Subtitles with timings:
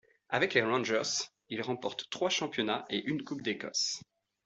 [0.29, 4.01] Avec les Rangers, il remporte trois championnats et une coupe d'Écosse.